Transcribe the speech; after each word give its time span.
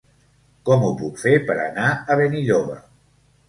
Com 0.69 0.85
ho 0.87 0.89
puc 1.03 1.21
fer 1.25 1.35
per 1.51 1.59
anar 1.67 1.87
a 1.95 2.21
Benilloba? 2.23 2.83